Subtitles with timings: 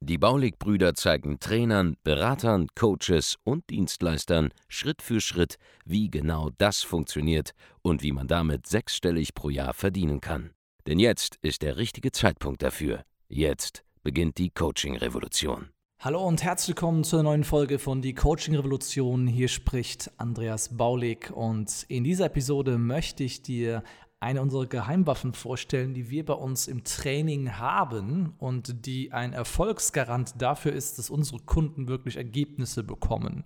[0.00, 7.52] Die Baulig-Brüder zeigen Trainern, Beratern, Coaches und Dienstleistern Schritt für Schritt, wie genau das funktioniert
[7.82, 10.50] und wie man damit sechsstellig pro Jahr verdienen kann.
[10.86, 13.02] Denn jetzt ist der richtige Zeitpunkt dafür.
[13.28, 15.68] Jetzt beginnt die Coaching-Revolution.
[16.00, 19.26] Hallo und herzlich willkommen zur neuen Folge von Die Coaching Revolution.
[19.26, 23.82] Hier spricht Andreas Baulig und in dieser Episode möchte ich dir
[24.20, 30.34] eine unserer Geheimwaffen vorstellen, die wir bei uns im Training haben und die ein Erfolgsgarant
[30.38, 33.44] dafür ist, dass unsere Kunden wirklich Ergebnisse bekommen.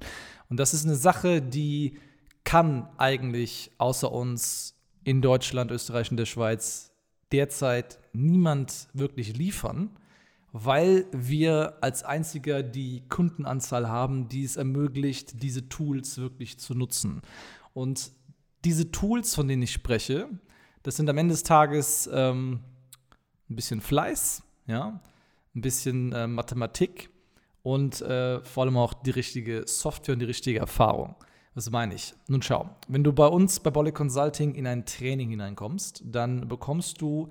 [0.48, 1.98] Und das ist eine Sache, die
[2.44, 6.92] kann eigentlich außer uns in Deutschland, Österreich und der Schweiz
[7.32, 9.90] derzeit niemand wirklich liefern,
[10.52, 17.22] weil wir als einziger die Kundenanzahl haben, die es ermöglicht, diese Tools wirklich zu nutzen.
[17.72, 18.12] Und
[18.64, 20.28] diese Tools, von denen ich spreche,
[20.82, 22.60] das sind am Ende des Tages ähm,
[23.48, 25.00] ein bisschen Fleiß, ja,
[25.54, 27.10] ein bisschen äh, Mathematik
[27.62, 31.14] und äh, vor allem auch die richtige Software und die richtige Erfahrung.
[31.54, 32.14] Was meine ich?
[32.28, 37.02] Nun schau, wenn du bei uns bei Bolle Consulting in ein Training hineinkommst, dann bekommst
[37.02, 37.28] du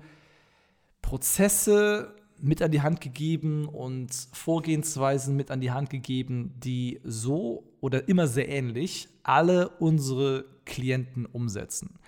[1.02, 7.64] Prozesse mit an die Hand gegeben und Vorgehensweisen mit an die Hand gegeben, die so
[7.80, 11.98] oder immer sehr ähnlich alle unsere Klienten umsetzen.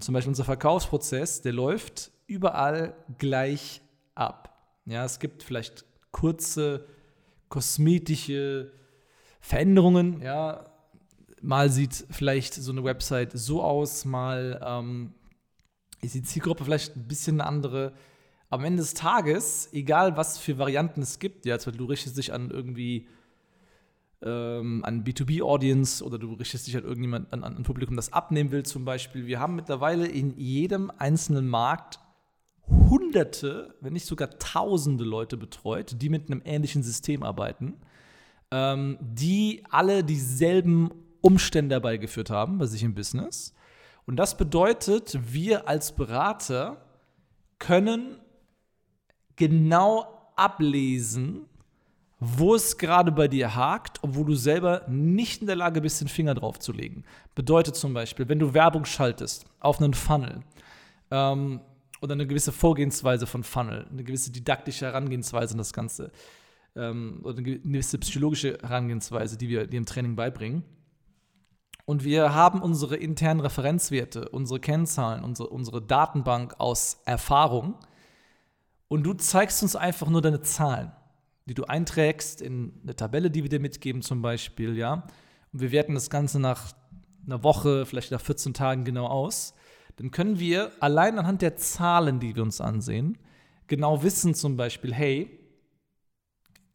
[0.00, 3.82] Zum Beispiel unser Verkaufsprozess, der läuft überall gleich
[4.14, 4.56] ab.
[4.86, 6.86] Ja, es gibt vielleicht kurze
[7.48, 8.72] kosmetische
[9.40, 10.22] Veränderungen.
[10.22, 10.64] Ja,
[11.42, 15.14] mal sieht vielleicht so eine Website so aus, mal ähm,
[16.00, 17.92] ist die Zielgruppe vielleicht ein bisschen eine andere.
[18.48, 22.50] Am Ende des Tages, egal was für Varianten es gibt, ja, du richtest dich an
[22.50, 23.06] irgendwie
[24.22, 28.64] ähm, an B2B-Audience oder du richtest dich an irgendjemand, an, ein Publikum, das abnehmen will
[28.64, 29.26] zum Beispiel.
[29.26, 32.00] Wir haben mittlerweile in jedem einzelnen Markt
[32.68, 37.74] hunderte, wenn nicht sogar tausende Leute betreut, die mit einem ähnlichen System arbeiten,
[38.50, 43.54] ähm, die alle dieselben Umstände herbeigeführt haben bei sich im Business.
[44.06, 46.84] Und das bedeutet, wir als Berater
[47.58, 48.18] können
[49.36, 51.46] genau ablesen,
[52.20, 56.08] wo es gerade bei dir hakt, obwohl du selber nicht in der Lage bist, den
[56.08, 57.04] Finger drauf zu legen.
[57.34, 60.42] Bedeutet zum Beispiel, wenn du Werbung schaltest auf einen Funnel
[61.10, 61.60] ähm,
[62.02, 66.12] oder eine gewisse Vorgehensweise von Funnel, eine gewisse didaktische Herangehensweise an das Ganze
[66.76, 70.62] ähm, oder eine gewisse psychologische Herangehensweise, die wir dir im Training beibringen.
[71.86, 77.76] Und wir haben unsere internen Referenzwerte, unsere Kennzahlen, unsere, unsere Datenbank aus Erfahrung.
[78.88, 80.92] Und du zeigst uns einfach nur deine Zahlen
[81.50, 85.04] die du einträgst in eine Tabelle, die wir dir mitgeben zum Beispiel, ja.
[85.52, 86.72] Und wir werten das Ganze nach
[87.26, 89.54] einer Woche, vielleicht nach 14 Tagen genau aus.
[89.96, 93.18] Dann können wir allein anhand der Zahlen, die wir uns ansehen,
[93.66, 95.40] genau wissen zum Beispiel, hey,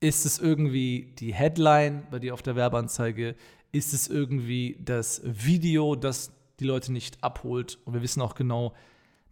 [0.01, 3.37] ist es irgendwie die Headline bei dir auf der Werbeanzeige?
[3.71, 7.79] Ist es irgendwie das Video, das die Leute nicht abholt?
[7.85, 8.73] Und wir wissen auch genau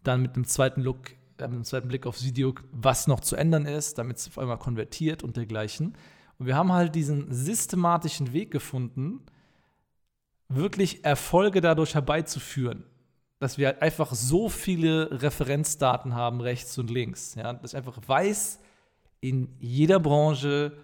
[0.04, 3.98] dann mit einem zweiten Look, einen zweiten Blick aufs Video, was noch zu ändern ist,
[3.98, 5.96] damit es auf einmal konvertiert und dergleichen.
[6.38, 9.22] Und wir haben halt diesen systematischen Weg gefunden,
[10.50, 12.84] wirklich Erfolge dadurch herbeizuführen.
[13.40, 17.36] Dass wir halt einfach so viele Referenzdaten haben, rechts und links.
[17.36, 17.54] Ja?
[17.54, 18.60] Dass ich einfach weiß,
[19.20, 20.78] in jeder Branche,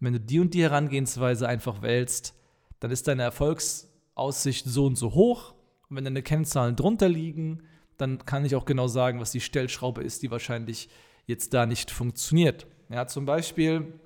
[0.00, 2.34] wenn du die und die Herangehensweise einfach wählst,
[2.78, 5.54] dann ist deine Erfolgsaussicht so und so hoch.
[5.88, 7.62] Und wenn deine Kennzahlen drunter liegen,
[8.00, 10.88] dann kann ich auch genau sagen, was die Stellschraube ist, die wahrscheinlich
[11.26, 12.66] jetzt da nicht funktioniert.
[12.88, 14.00] Ja, zum Beispiel,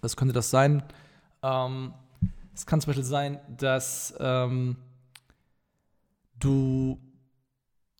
[0.00, 0.82] was könnte das sein?
[1.42, 1.92] Ähm,
[2.54, 4.76] es kann zum Beispiel sein, dass ähm,
[6.38, 6.98] du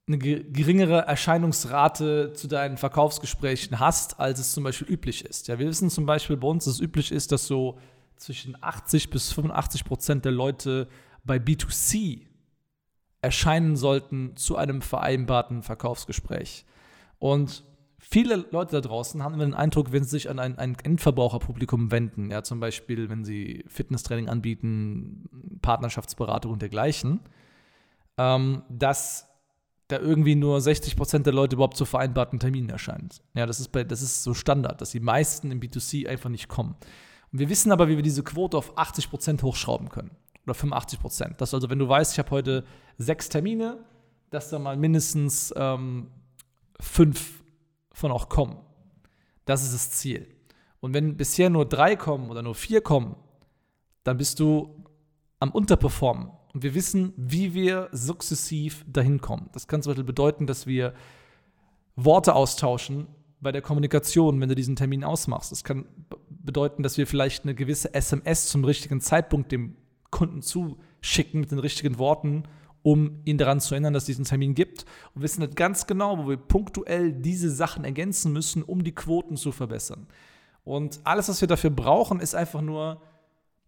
[0.07, 5.49] eine geringere Erscheinungsrate zu deinen Verkaufsgesprächen hast, als es zum Beispiel üblich ist.
[5.49, 7.79] Ja, wir wissen zum Beispiel bei uns, dass es üblich ist, dass so
[8.17, 10.89] zwischen 80 bis 85 Prozent der Leute
[11.25, 12.27] bei B2C
[13.23, 16.67] erscheinen sollten zu einem vereinbarten Verkaufsgespräch.
[17.19, 17.65] Und
[17.99, 22.31] viele Leute da draußen haben den Eindruck, wenn sie sich an ein, ein Endverbraucherpublikum wenden,
[22.31, 27.21] ja, zum Beispiel, wenn sie Fitnesstraining anbieten, Partnerschaftsberatung und dergleichen,
[28.19, 29.29] ähm, dass
[29.87, 33.11] da irgendwie nur 60 Prozent der Leute überhaupt zu vereinbarten Terminen erscheinen.
[33.35, 36.49] Ja, das ist, bei, das ist so Standard, dass die meisten im B2C einfach nicht
[36.49, 36.75] kommen.
[37.31, 40.11] Und wir wissen aber, wie wir diese Quote auf 80 Prozent hochschrauben können.
[40.45, 41.41] Oder 85 Prozent.
[41.41, 42.65] Das also, wenn du weißt, ich habe heute
[42.99, 43.85] sechs Termine,
[44.31, 46.11] dass da mal mindestens ähm,
[46.81, 47.43] fünf
[47.93, 48.59] von auch kommen.
[49.45, 50.29] Das ist das Ziel.
[50.81, 53.17] Und wenn bisher nur drei kommen oder nur vier kommen,
[54.05, 54.85] dann bist du
[55.39, 56.31] am Unterperformen.
[56.53, 59.49] Und wir wissen, wie wir sukzessiv dahin kommen.
[59.53, 60.93] Das kann zum Beispiel bedeuten, dass wir
[61.97, 63.07] Worte austauschen
[63.41, 65.53] bei der Kommunikation, wenn du diesen Termin ausmachst.
[65.53, 65.87] Das kann
[66.29, 69.77] bedeuten, dass wir vielleicht eine gewisse SMS zum richtigen Zeitpunkt dem
[70.13, 72.45] Kunden zuschicken mit den richtigen Worten,
[72.83, 74.85] um ihn daran zu erinnern, dass es diesen Termin gibt.
[75.15, 79.37] Und wissen nicht ganz genau, wo wir punktuell diese Sachen ergänzen müssen, um die Quoten
[79.37, 80.07] zu verbessern.
[80.65, 83.03] Und alles, was wir dafür brauchen, ist einfach nur,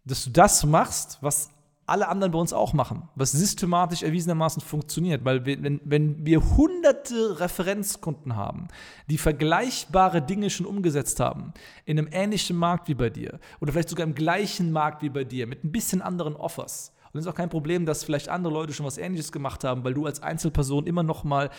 [0.05, 1.49] dass du das machst, was
[1.87, 5.23] alle anderen bei uns auch machen, was systematisch erwiesenermaßen funktioniert.
[5.23, 8.67] Weil wir, wenn, wenn wir hunderte Referenzkunden haben,
[9.09, 11.53] die vergleichbare Dinge schon umgesetzt haben,
[11.85, 15.23] in einem ähnlichen Markt wie bei dir oder vielleicht sogar im gleichen Markt wie bei
[15.23, 16.91] dir, mit ein bisschen anderen Offers.
[17.13, 19.83] Und es ist auch kein Problem, dass vielleicht andere Leute schon was Ähnliches gemacht haben,
[19.83, 21.49] weil du als Einzelperson immer noch mal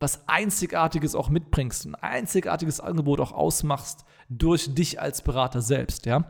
[0.00, 6.24] was Einzigartiges auch mitbringst, ein einzigartiges Angebot auch ausmachst durch dich als Berater selbst, ja.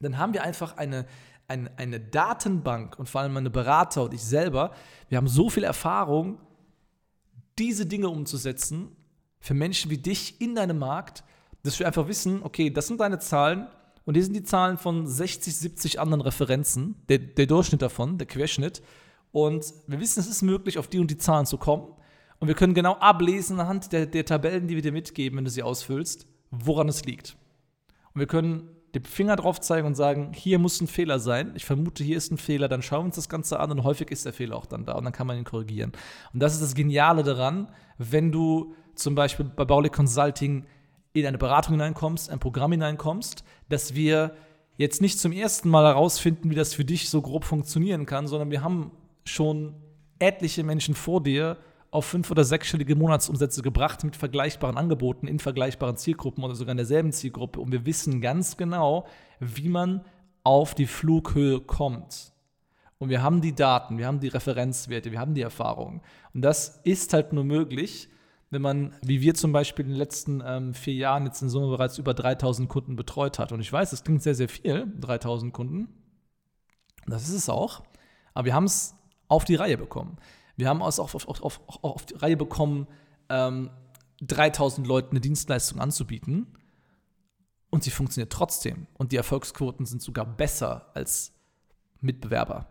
[0.00, 1.06] Dann haben wir einfach eine,
[1.48, 4.72] eine, eine Datenbank und vor allem meine Berater und ich selber,
[5.08, 6.40] wir haben so viel Erfahrung,
[7.58, 8.96] diese Dinge umzusetzen
[9.40, 11.22] für Menschen wie dich in deinem Markt,
[11.62, 13.66] dass wir einfach wissen, okay, das sind deine Zahlen
[14.04, 18.26] und hier sind die Zahlen von 60, 70 anderen Referenzen, der, der Durchschnitt davon, der
[18.26, 18.82] Querschnitt.
[19.32, 21.88] Und wir wissen, es ist möglich, auf die und die Zahlen zu kommen.
[22.38, 25.50] Und wir können genau ablesen anhand der, der Tabellen, die wir dir mitgeben, wenn du
[25.50, 27.36] sie ausfüllst, woran es liegt.
[28.12, 31.52] Und wir können den Finger drauf zeigen und sagen, hier muss ein Fehler sein.
[31.56, 32.68] Ich vermute, hier ist ein Fehler.
[32.68, 34.92] Dann schauen wir uns das Ganze an und häufig ist der Fehler auch dann da
[34.92, 35.92] und dann kann man ihn korrigieren.
[36.32, 37.68] Und das ist das Geniale daran,
[37.98, 40.66] wenn du zum Beispiel bei Baulig Consulting
[41.12, 44.36] in eine Beratung hineinkommst, ein Programm hineinkommst, dass wir
[44.76, 48.50] jetzt nicht zum ersten Mal herausfinden, wie das für dich so grob funktionieren kann, sondern
[48.50, 48.92] wir haben
[49.24, 49.74] schon
[50.18, 51.56] etliche Menschen vor dir
[51.94, 56.76] auf fünf- oder sechsstellige Monatsumsätze gebracht mit vergleichbaren Angeboten in vergleichbaren Zielgruppen oder sogar in
[56.76, 57.60] derselben Zielgruppe.
[57.60, 59.06] Und wir wissen ganz genau,
[59.38, 60.04] wie man
[60.42, 62.32] auf die Flughöhe kommt.
[62.98, 66.02] Und wir haben die Daten, wir haben die Referenzwerte, wir haben die Erfahrung.
[66.32, 68.08] Und das ist halt nur möglich,
[68.50, 71.68] wenn man, wie wir zum Beispiel in den letzten ähm, vier Jahren jetzt in Summe
[71.68, 73.52] bereits über 3000 Kunden betreut hat.
[73.52, 75.88] Und ich weiß, das klingt sehr, sehr viel, 3000 Kunden.
[77.06, 77.84] Das ist es auch.
[78.32, 78.96] Aber wir haben es
[79.28, 80.18] auf die Reihe bekommen.
[80.56, 82.86] Wir haben es auch auf, auf, auf, auf die Reihe bekommen,
[83.28, 83.70] ähm,
[84.22, 86.46] 3000 Leuten eine Dienstleistung anzubieten.
[87.70, 88.86] Und sie funktioniert trotzdem.
[88.94, 91.32] Und die Erfolgsquoten sind sogar besser als
[92.00, 92.66] Mitbewerber,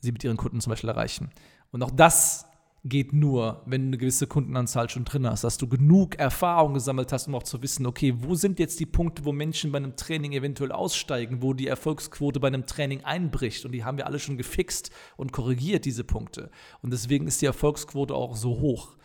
[0.00, 1.30] sie mit ihren Kunden zum Beispiel erreichen.
[1.70, 2.46] Und auch das
[2.84, 7.12] geht nur, wenn du eine gewisse Kundenanzahl schon drin hast, dass du genug Erfahrung gesammelt
[7.12, 9.96] hast, um auch zu wissen, okay, wo sind jetzt die Punkte, wo Menschen bei einem
[9.96, 13.66] Training eventuell aussteigen, wo die Erfolgsquote bei einem Training einbricht.
[13.66, 16.50] Und die haben wir alle schon gefixt und korrigiert, diese Punkte.
[16.80, 18.96] Und deswegen ist die Erfolgsquote auch so hoch,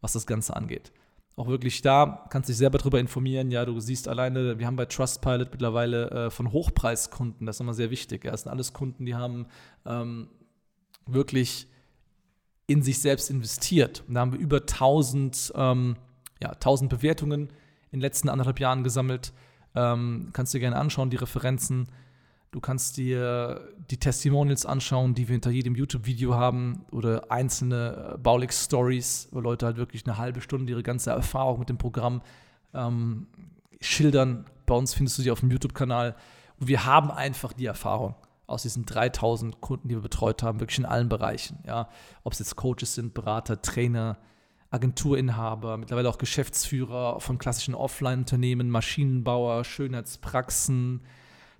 [0.00, 0.90] was das Ganze angeht.
[1.36, 3.50] Auch wirklich da kannst dich selber darüber informieren.
[3.50, 7.74] Ja, du siehst alleine, wir haben bei Trustpilot mittlerweile äh, von Hochpreiskunden, das ist immer
[7.74, 8.24] sehr wichtig.
[8.24, 9.46] Ja, das sind alles Kunden, die haben
[9.84, 10.28] ähm,
[11.06, 11.66] wirklich
[12.70, 14.04] in sich selbst investiert.
[14.06, 15.96] Und da haben wir über 1000, ähm,
[16.40, 17.48] ja, 1000 Bewertungen
[17.90, 19.32] in den letzten anderthalb Jahren gesammelt.
[19.74, 21.88] Ähm, kannst du dir gerne anschauen, die Referenzen.
[22.52, 28.18] Du kannst dir die Testimonials anschauen, die wir hinter jedem YouTube-Video haben oder einzelne äh,
[28.18, 32.22] Baulig-Stories, wo Leute halt wirklich eine halbe Stunde ihre ganze Erfahrung mit dem Programm
[32.72, 33.26] ähm,
[33.80, 34.44] schildern.
[34.66, 36.14] Bei uns findest du sie auf dem YouTube-Kanal.
[36.60, 38.14] Wir haben einfach die Erfahrung
[38.50, 41.58] aus diesen 3000 Kunden, die wir betreut haben, wirklich in allen Bereichen.
[41.66, 41.88] Ja?
[42.24, 44.18] Ob es jetzt Coaches sind, Berater, Trainer,
[44.70, 51.02] Agenturinhaber, mittlerweile auch Geschäftsführer von klassischen Offline-Unternehmen, Maschinenbauer, Schönheitspraxen,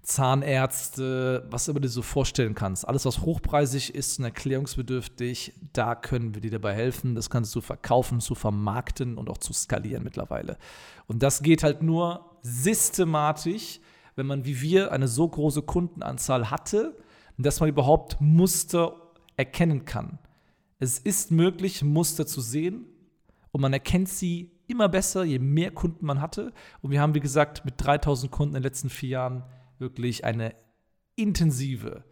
[0.02, 2.88] Zahnärzte, was du dir so vorstellen kannst.
[2.88, 7.14] Alles, was hochpreisig ist und erklärungsbedürftig, da können wir dir dabei helfen.
[7.14, 10.56] Das kannst du verkaufen, zu vermarkten und auch zu skalieren mittlerweile.
[11.06, 13.79] Und das geht halt nur systematisch
[14.20, 16.94] wenn man wie wir eine so große Kundenanzahl hatte,
[17.38, 18.94] dass man überhaupt Muster
[19.38, 20.18] erkennen kann.
[20.78, 22.84] Es ist möglich, Muster zu sehen
[23.50, 26.52] und man erkennt sie immer besser, je mehr Kunden man hatte.
[26.82, 29.42] Und wir haben, wie gesagt, mit 3000 Kunden in den letzten vier Jahren
[29.78, 30.54] wirklich eine
[31.16, 32.04] intensive,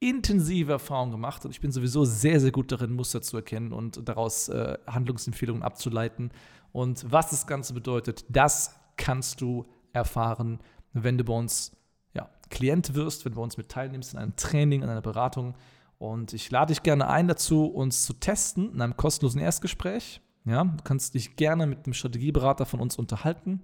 [0.00, 1.44] intensive Erfahrung gemacht.
[1.44, 5.62] Und ich bin sowieso sehr, sehr gut darin, Muster zu erkennen und daraus äh, Handlungsempfehlungen
[5.62, 6.32] abzuleiten.
[6.72, 10.58] Und was das Ganze bedeutet, das kannst du erfahren
[10.94, 11.72] wenn du bei uns
[12.14, 15.54] ja, Klient wirst, wenn du bei uns mit teilnimmst in einem Training, in einer Beratung.
[15.98, 20.20] Und ich lade dich gerne ein dazu, uns zu testen in einem kostenlosen Erstgespräch.
[20.46, 23.62] Ja, du kannst dich gerne mit einem Strategieberater von uns unterhalten,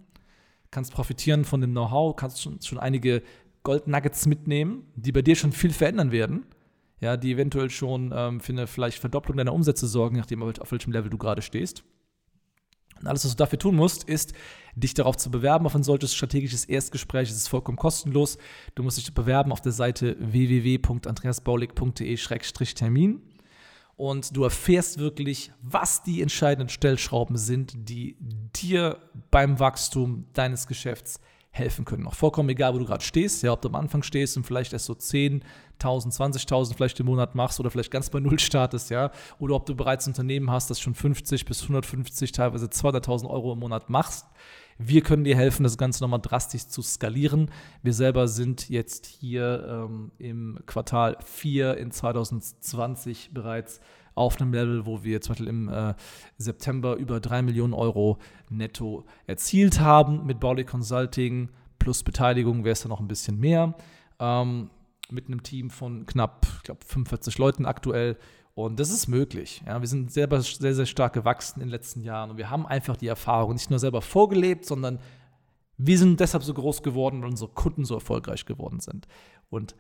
[0.71, 3.23] kannst profitieren von dem Know-how, kannst schon, schon einige
[3.63, 6.47] Goldnuggets mitnehmen, die bei dir schon viel verändern werden.
[7.01, 10.93] Ja, die eventuell schon ähm, für eine vielleicht Verdopplung deiner Umsätze sorgen, nachdem auf welchem
[10.93, 11.83] Level du gerade stehst.
[13.01, 14.33] Und alles, was du dafür tun musst, ist,
[14.75, 17.29] dich darauf zu bewerben auf ein solches strategisches Erstgespräch.
[17.31, 18.39] Es ist vollkommen kostenlos.
[18.75, 23.21] Du musst dich bewerben auf der Seite www.andreasbaulig.de-termin.
[23.97, 28.97] Und du erfährst wirklich, was die entscheidenden Stellschrauben sind, die dir
[29.31, 31.31] beim Wachstum deines Geschäfts helfen
[31.85, 32.07] können.
[32.07, 34.73] Auch vollkommen egal, wo du gerade stehst, ja, ob du am Anfang stehst und vielleicht
[34.73, 35.43] erst so 10.000,
[35.81, 39.75] 20.000 vielleicht im Monat machst oder vielleicht ganz bei Null startest, ja, oder ob du
[39.75, 44.27] bereits ein Unternehmen hast, das schon 50 bis 150, teilweise 200.000 Euro im Monat machst.
[44.79, 47.51] Wir können dir helfen, das Ganze nochmal drastisch zu skalieren.
[47.83, 53.81] Wir selber sind jetzt hier ähm, im Quartal 4 in 2020 bereits
[54.21, 55.95] auf einem Level, wo wir zum Beispiel im äh,
[56.39, 61.49] September über 3 Millionen Euro netto erzielt haben mit Baulig Consulting
[61.81, 63.75] plus Beteiligung wäre es dann noch ein bisschen mehr.
[64.21, 64.71] Ähm,
[65.11, 68.17] mit einem Team von knapp, ich glaube, 45 Leuten aktuell.
[68.55, 69.63] Und das ist möglich.
[69.67, 72.67] Ja, wir sind selber sehr, sehr stark gewachsen in den letzten Jahren und wir haben
[72.67, 75.01] einfach die Erfahrung nicht nur selber vorgelebt, sondern
[75.79, 79.09] wir sind deshalb so groß geworden, weil unsere Kunden so erfolgreich geworden sind.
[79.49, 79.75] Und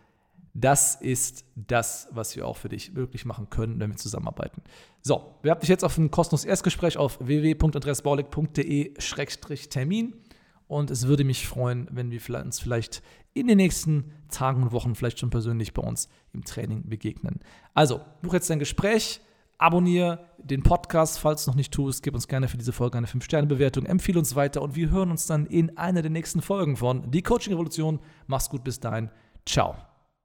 [0.54, 4.62] das ist das, was wir auch für dich möglich machen können, wenn wir zusammenarbeiten.
[5.00, 10.14] So, wir haben dich jetzt auf ein kostenloses Erstgespräch auf www.andreasbaulig.de-termin
[10.66, 13.02] und es würde mich freuen, wenn wir uns vielleicht
[13.33, 17.40] in den nächsten Tagen und Wochen vielleicht schon persönlich bei uns im Training begegnen.
[17.75, 19.21] Also, buch jetzt dein Gespräch,
[19.59, 23.07] abonniere den Podcast, falls du noch nicht tust, gib uns gerne für diese Folge eine
[23.07, 27.11] 5-Sterne-Bewertung, empfehle uns weiter und wir hören uns dann in einer der nächsten Folgen von
[27.11, 28.00] Die Coaching Revolution.
[28.26, 29.11] Mach's gut, bis dahin.
[29.47, 29.89] Ciao.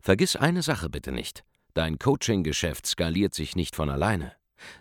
[0.00, 1.44] Vergiss eine Sache bitte nicht.
[1.74, 4.32] Dein Coaching-Geschäft skaliert sich nicht von alleine.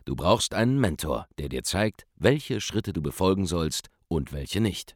[0.06, 4.96] Du brauchst einen Mentor, der dir zeigt, welche Schritte du befolgen sollst und welche nicht.